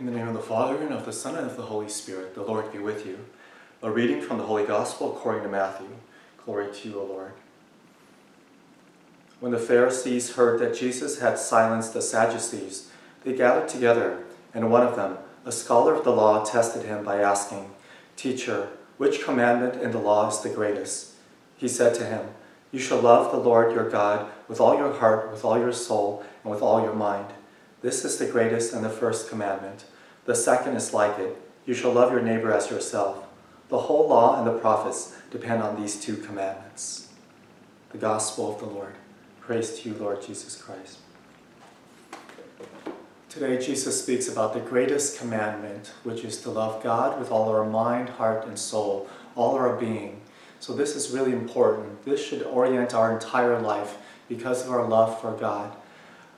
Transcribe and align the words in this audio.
In 0.00 0.06
the 0.06 0.12
name 0.12 0.28
of 0.28 0.32
the 0.32 0.40
Father, 0.40 0.78
and 0.78 0.94
of 0.94 1.04
the 1.04 1.12
Son, 1.12 1.36
and 1.36 1.46
of 1.46 1.58
the 1.58 1.64
Holy 1.64 1.90
Spirit, 1.90 2.34
the 2.34 2.42
Lord 2.42 2.72
be 2.72 2.78
with 2.78 3.04
you. 3.04 3.18
A 3.82 3.90
reading 3.90 4.22
from 4.22 4.38
the 4.38 4.44
Holy 4.44 4.64
Gospel 4.64 5.14
according 5.14 5.42
to 5.42 5.50
Matthew. 5.50 5.88
Glory 6.42 6.72
to 6.72 6.88
you, 6.88 6.98
O 6.98 7.04
Lord. 7.04 7.32
When 9.40 9.52
the 9.52 9.58
Pharisees 9.58 10.36
heard 10.36 10.58
that 10.60 10.74
Jesus 10.74 11.20
had 11.20 11.38
silenced 11.38 11.92
the 11.92 12.00
Sadducees, 12.00 12.90
they 13.24 13.34
gathered 13.34 13.68
together, 13.68 14.24
and 14.54 14.70
one 14.70 14.86
of 14.86 14.96
them, 14.96 15.18
a 15.44 15.52
scholar 15.52 15.92
of 15.92 16.04
the 16.04 16.12
law, 16.12 16.46
tested 16.46 16.86
him 16.86 17.04
by 17.04 17.20
asking, 17.20 17.70
Teacher, 18.16 18.70
which 18.96 19.22
commandment 19.22 19.82
in 19.82 19.90
the 19.90 19.98
law 19.98 20.30
is 20.30 20.40
the 20.40 20.48
greatest? 20.48 21.10
He 21.58 21.68
said 21.68 21.94
to 21.96 22.06
him, 22.06 22.28
You 22.72 22.78
shall 22.78 23.02
love 23.02 23.30
the 23.30 23.38
Lord 23.38 23.74
your 23.74 23.90
God 23.90 24.30
with 24.48 24.62
all 24.62 24.78
your 24.78 24.94
heart, 24.94 25.30
with 25.30 25.44
all 25.44 25.58
your 25.58 25.74
soul, 25.74 26.24
and 26.42 26.50
with 26.50 26.62
all 26.62 26.80
your 26.80 26.94
mind. 26.94 27.34
This 27.82 28.04
is 28.04 28.18
the 28.18 28.26
greatest 28.26 28.72
and 28.72 28.84
the 28.84 28.90
first 28.90 29.28
commandment. 29.28 29.84
The 30.26 30.34
second 30.34 30.76
is 30.76 30.92
like 30.92 31.18
it 31.18 31.36
you 31.66 31.74
shall 31.74 31.92
love 31.92 32.10
your 32.10 32.22
neighbor 32.22 32.52
as 32.52 32.70
yourself. 32.70 33.26
The 33.68 33.78
whole 33.78 34.08
law 34.08 34.38
and 34.38 34.46
the 34.46 34.58
prophets 34.58 35.14
depend 35.30 35.62
on 35.62 35.80
these 35.80 36.00
two 36.00 36.16
commandments. 36.16 37.08
The 37.92 37.98
Gospel 37.98 38.52
of 38.52 38.58
the 38.58 38.66
Lord. 38.66 38.94
Praise 39.40 39.78
to 39.78 39.88
you, 39.88 39.94
Lord 39.94 40.22
Jesus 40.22 40.60
Christ. 40.60 40.98
Today, 43.28 43.64
Jesus 43.64 44.02
speaks 44.02 44.26
about 44.26 44.54
the 44.54 44.60
greatest 44.60 45.18
commandment, 45.18 45.92
which 46.02 46.24
is 46.24 46.40
to 46.42 46.50
love 46.50 46.82
God 46.82 47.18
with 47.18 47.30
all 47.30 47.48
our 47.48 47.64
mind, 47.64 48.08
heart, 48.08 48.44
and 48.46 48.58
soul, 48.58 49.08
all 49.36 49.54
our 49.54 49.76
being. 49.76 50.20
So, 50.58 50.72
this 50.72 50.96
is 50.96 51.12
really 51.12 51.32
important. 51.32 52.04
This 52.04 52.24
should 52.24 52.42
orient 52.42 52.92
our 52.92 53.12
entire 53.12 53.60
life 53.60 53.98
because 54.28 54.64
of 54.64 54.72
our 54.72 54.84
love 54.84 55.20
for 55.20 55.32
God. 55.36 55.76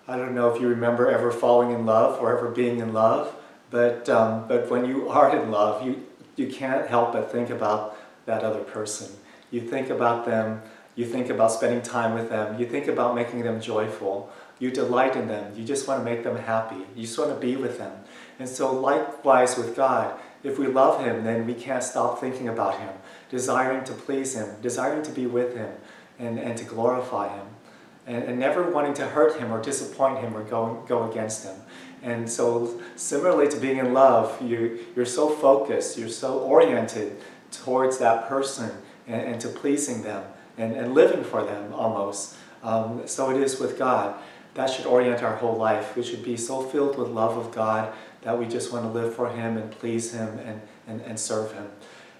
I 0.09 0.17
don't 0.17 0.35
know 0.35 0.53
if 0.53 0.61
you 0.61 0.67
remember 0.67 1.09
ever 1.09 1.31
falling 1.31 1.71
in 1.71 1.87
love 1.87 2.21
or 2.21 2.37
ever 2.37 2.51
being 2.51 2.81
in 2.81 2.93
love, 2.93 3.33
but, 3.71 4.09
um, 4.09 4.49
but 4.49 4.69
when 4.69 4.85
you 4.85 5.09
are 5.09 5.35
in 5.37 5.53
love, 5.53 5.87
you, 5.87 6.05
you 6.35 6.49
can't 6.49 6.89
help 6.89 7.13
but 7.13 7.31
think 7.31 7.51
about 7.51 7.97
that 8.27 8.43
other 8.43 8.61
person. 8.61 9.15
You 9.53 9.61
think 9.61 9.91
about 9.91 10.27
them, 10.27 10.61
you 10.97 11.07
think 11.07 11.31
about 11.31 11.53
spending 11.53 11.83
time 11.83 12.15
with 12.15 12.31
them, 12.31 12.59
you 12.59 12.67
think 12.67 12.89
about 12.89 13.15
making 13.15 13.43
them 13.43 13.61
joyful, 13.61 14.33
you 14.59 14.73
delight 14.73 15.15
in 15.15 15.29
them, 15.29 15.53
you 15.57 15.65
just 15.65 15.87
want 15.87 16.01
to 16.01 16.05
make 16.05 16.25
them 16.25 16.37
happy, 16.37 16.85
you 16.97 17.03
just 17.03 17.19
want 17.19 17.31
to 17.31 17.37
be 17.37 17.55
with 17.55 17.79
them. 17.79 17.93
And 18.41 18.49
so, 18.49 18.73
likewise 18.73 19.57
with 19.57 19.77
God, 19.77 20.19
if 20.43 20.59
we 20.59 20.67
love 20.67 21.05
Him, 21.05 21.23
then 21.23 21.47
we 21.47 21.55
can't 21.55 21.85
stop 21.85 22.19
thinking 22.19 22.49
about 22.49 22.81
Him, 22.81 22.91
desiring 23.31 23.85
to 23.85 23.93
please 23.93 24.35
Him, 24.35 24.57
desiring 24.61 25.05
to 25.05 25.13
be 25.13 25.27
with 25.27 25.55
Him, 25.55 25.71
and, 26.19 26.41
and 26.41 26.59
to 26.59 26.65
glorify 26.65 27.29
Him 27.29 27.47
and, 28.07 28.25
and 28.25 28.39
never 28.39 28.71
wanting 28.71 28.95
to 28.95 29.07
hurt 29.07 29.39
him 29.39 29.53
or 29.53 29.63
disappoint 29.63 30.19
him 30.19 30.37
or 30.37 30.43
go, 30.43 30.85
go 30.89 31.11
against 31.11 31.45
him. 31.45 31.57
And 32.03 32.29
so, 32.29 32.81
similarly 32.97 33.49
to 33.49 33.57
being 33.59 33.79
in 33.79 33.93
love, 33.93 34.41
you, 34.43 34.81
you're 34.97 35.07
so 35.07 35.29
focused, 35.29 35.97
you're 35.97 36.09
so 36.09 36.41
oriented 36.41 37.17
towards 37.53 37.99
that 37.99 38.29
person 38.29 38.71
and, 39.07 39.23
and 39.23 39.41
to 39.41 39.49
pleasing 39.49 40.03
them 40.03 40.25
and, 40.59 40.75
and 40.75 40.95
living 40.95 41.23
for 41.23 41.45
them 41.45 41.73
almost. 41.73 42.37
Um, 42.63 43.03
so 43.07 43.31
it 43.31 43.41
is 43.41 43.61
with 43.61 43.79
God. 43.79 44.17
That 44.55 44.69
should 44.69 44.87
orient 44.87 45.23
our 45.23 45.37
whole 45.37 45.57
life. 45.57 45.97
We 45.97 46.03
should 46.03 46.23
be 46.23 46.37
so 46.37 46.63
filled 46.63 46.99
with 46.99 47.09
love 47.09 47.39
of 47.39 47.55
God 47.55 47.93
that 48.23 48.39
we 48.39 48.47
just 48.47 48.73
want 48.73 48.85
to 48.85 48.91
live 48.91 49.15
for 49.15 49.31
Him 49.31 49.57
and 49.57 49.71
please 49.71 50.13
Him 50.13 50.39
and, 50.41 50.61
and, 50.87 51.01
and 51.03 51.19
serve 51.19 51.53
Him. 51.53 51.69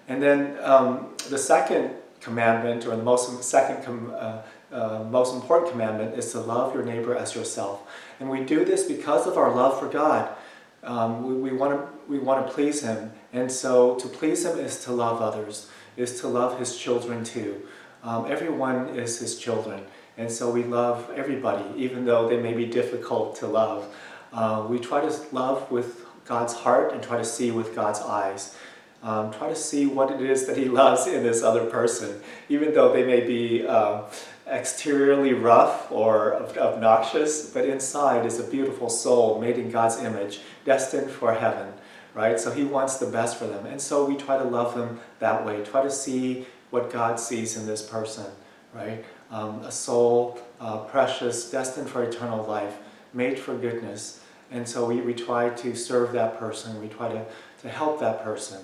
And 0.07 0.21
then 0.21 0.57
um, 0.63 1.13
the 1.29 1.37
second 1.37 1.91
commandment, 2.19 2.85
or 2.85 2.95
the 2.95 3.03
most 3.03 3.43
second 3.43 3.83
com, 3.83 4.13
uh, 4.15 4.41
uh, 4.73 5.03
most 5.03 5.35
important 5.35 5.71
commandment 5.71 6.17
is 6.17 6.31
to 6.31 6.39
love 6.39 6.73
your 6.73 6.83
neighbor 6.83 7.15
as 7.15 7.35
yourself. 7.35 7.81
And 8.19 8.29
we 8.29 8.43
do 8.43 8.65
this 8.65 8.83
because 8.83 9.27
of 9.27 9.37
our 9.37 9.53
love 9.53 9.79
for 9.79 9.87
God. 9.87 10.35
Um, 10.83 11.41
we, 11.41 11.51
want 11.53 11.79
to 11.79 11.87
we 12.09 12.19
want 12.19 12.45
to 12.45 12.53
please 12.53 12.81
Him, 12.81 13.11
and 13.31 13.49
so 13.49 13.95
to 13.95 14.07
please 14.07 14.45
Him 14.45 14.59
is 14.59 14.83
to 14.83 14.91
love 14.91 15.21
others, 15.21 15.69
is 15.95 16.19
to 16.21 16.27
love 16.27 16.59
His 16.59 16.77
children 16.77 17.23
too. 17.23 17.61
Um, 18.03 18.29
everyone 18.29 18.89
is 18.89 19.19
His 19.19 19.39
children, 19.39 19.85
and 20.17 20.29
so 20.29 20.51
we 20.51 20.63
love 20.63 21.09
everybody, 21.15 21.63
even 21.77 22.03
though 22.03 22.27
they 22.27 22.41
may 22.41 22.53
be 22.53 22.65
difficult 22.65 23.37
to 23.37 23.47
love. 23.47 23.95
Uh, 24.33 24.65
we 24.67 24.77
try 24.77 24.99
to 24.99 25.15
love 25.31 25.71
with 25.71 26.05
God's 26.25 26.53
heart 26.53 26.91
and 26.91 27.01
try 27.01 27.17
to 27.17 27.25
see 27.25 27.51
with 27.51 27.73
God's 27.75 27.99
eyes. 27.99 28.57
Um, 29.03 29.31
try 29.31 29.49
to 29.49 29.55
see 29.55 29.85
what 29.85 30.11
it 30.11 30.21
is 30.21 30.47
that 30.47 30.57
He 30.57 30.65
loves 30.81 31.07
in 31.07 31.23
this 31.23 31.43
other 31.43 31.65
person, 31.67 32.21
even 32.49 32.73
though 32.73 32.91
they 32.91 33.05
may 33.05 33.21
be. 33.21 33.65
Uh, 33.65 34.03
exteriorly 34.47 35.33
rough 35.33 35.91
or 35.91 36.35
obnoxious, 36.57 37.49
but 37.49 37.65
inside 37.65 38.25
is 38.25 38.39
a 38.39 38.43
beautiful 38.43 38.89
soul 38.89 39.39
made 39.39 39.57
in 39.57 39.71
God's 39.71 39.99
image, 39.99 40.41
destined 40.65 41.09
for 41.09 41.33
heaven, 41.33 41.73
right? 42.13 42.39
So 42.39 42.51
He 42.51 42.63
wants 42.63 42.97
the 42.97 43.05
best 43.05 43.37
for 43.37 43.47
them. 43.47 43.65
And 43.65 43.81
so 43.81 44.05
we 44.05 44.15
try 44.15 44.37
to 44.37 44.43
love 44.43 44.75
them 44.75 44.99
that 45.19 45.45
way, 45.45 45.63
try 45.63 45.81
to 45.83 45.91
see 45.91 46.45
what 46.71 46.91
God 46.91 47.19
sees 47.19 47.55
in 47.55 47.65
this 47.65 47.81
person, 47.81 48.25
right? 48.73 49.05
Um, 49.31 49.61
a 49.61 49.71
soul, 49.71 50.39
uh, 50.59 50.79
precious, 50.79 51.49
destined 51.49 51.89
for 51.89 52.03
eternal 52.03 52.45
life, 52.45 52.77
made 53.13 53.39
for 53.39 53.55
goodness. 53.55 54.21
And 54.51 54.67
so 54.67 54.85
we, 54.85 55.01
we 55.01 55.13
try 55.13 55.49
to 55.49 55.75
serve 55.75 56.11
that 56.13 56.37
person, 56.37 56.81
we 56.81 56.87
try 56.87 57.09
to, 57.09 57.25
to 57.61 57.69
help 57.69 57.99
that 58.01 58.23
person, 58.23 58.59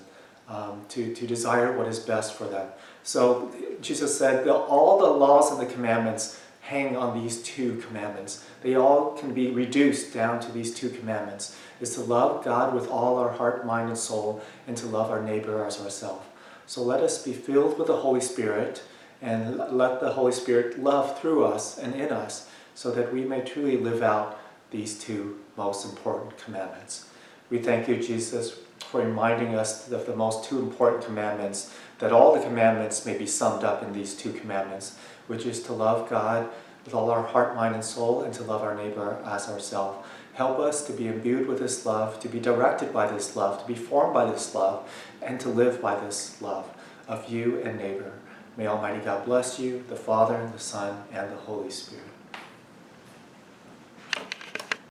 um, 0.50 0.82
to, 0.90 1.14
to 1.14 1.28
desire 1.28 1.78
what 1.78 1.88
is 1.88 2.00
best 2.00 2.34
for 2.34 2.46
them. 2.46 2.68
So 3.04 3.54
Jesus 3.82 4.18
said 4.18 4.46
that 4.46 4.54
all 4.54 5.00
the 5.00 5.10
laws 5.10 5.52
and 5.52 5.62
the 5.62 5.72
commandments 5.72 6.42
hang 6.62 6.98
on 6.98 7.20
these 7.24 7.42
two 7.42 7.78
commandments. 7.78 8.46
They 8.62 8.76
all 8.76 9.12
can 9.14 9.34
be 9.34 9.50
reduced 9.52 10.14
down 10.14 10.40
to 10.42 10.52
these 10.52 10.74
two 10.74 10.90
commandments 10.90 11.56
is 11.80 11.96
to 11.96 12.02
love 12.02 12.44
God 12.44 12.76
with 12.76 12.90
all 12.90 13.18
our 13.18 13.32
heart, 13.32 13.66
mind, 13.66 13.90
and 13.90 13.98
soul, 13.98 14.42
and 14.68 14.76
to 14.78 14.86
love 14.86 15.10
our 15.10 15.22
neighbor 15.22 15.64
as 15.64 15.80
ourselves. 15.80 16.26
So 16.68 16.84
let 16.84 17.02
us 17.02 17.24
be 17.24 17.34
filled 17.34 17.80
with 17.80 17.88
the 17.88 17.98
Holy 17.98 18.22
Spirit 18.22 18.84
and 19.22 19.58
let 19.58 20.00
the 20.00 20.12
Holy 20.12 20.32
Spirit 20.32 20.80
love 20.80 21.20
through 21.20 21.46
us 21.46 21.78
and 21.78 21.96
in 21.96 22.12
us 22.12 22.48
so 22.76 22.92
that 22.92 23.14
we 23.14 23.24
may 23.24 23.42
truly 23.42 23.78
live 23.78 24.04
out 24.04 24.40
these 24.72 25.00
two 25.00 25.40
most 25.58 25.86
important 25.86 26.38
commandments. 26.38 27.10
We 27.50 27.58
thank 27.58 27.88
you, 27.88 27.96
Jesus, 27.98 28.60
reminding 28.94 29.56
us 29.56 29.92
of 29.92 30.06
the 30.06 30.16
most 30.16 30.50
two 30.50 30.60
important 30.60 31.04
commandments, 31.04 31.74
that 32.00 32.12
all 32.12 32.34
the 32.34 32.44
commandments 32.44 33.06
may 33.06 33.18
be 33.18 33.26
summed 33.26 33.64
up 33.64 33.84
in 33.84 33.94
these 33.94 34.16
two 34.16 34.34
commandments, 34.34 34.98
which 35.28 35.46
is 35.46 35.62
to 35.64 35.74
love 35.74 36.10
God 36.10 36.50
with 36.86 36.94
all 36.94 37.12
our 37.12 37.24
heart, 37.24 37.56
mind, 37.56 37.76
and 37.76 37.84
soul, 37.84 38.24
and 38.24 38.34
to 38.34 38.44
love 38.44 38.62
our 38.62 38.76
neighbor 38.76 39.22
as 39.26 39.48
ourselves. 39.48 40.08
Help 40.34 40.60
us 40.60 40.88
to 40.88 40.94
be 40.94 41.08
imbued 41.08 41.48
with 41.48 41.60
this 41.60 41.86
love, 41.86 42.20
to 42.22 42.30
be 42.30 42.40
directed 42.40 42.94
by 42.94 43.12
this 43.12 43.36
love, 43.36 43.62
to 43.62 43.68
be 43.68 43.76
formed 43.76 44.14
by 44.14 44.26
this 44.30 44.56
love, 44.56 44.90
and 45.22 45.40
to 45.40 45.50
live 45.50 45.82
by 45.82 46.00
this 46.00 46.42
love 46.42 46.70
of 47.08 47.30
you 47.30 47.60
and 47.62 47.78
neighbor. 47.78 48.14
May 48.56 48.68
Almighty 48.68 49.04
God 49.04 49.26
bless 49.26 49.60
you, 49.60 49.84
the 49.90 49.96
Father, 49.96 50.50
the 50.52 50.60
Son, 50.60 51.04
and 51.12 51.32
the 51.32 51.36
Holy 51.36 51.70
Spirit. 51.70 52.09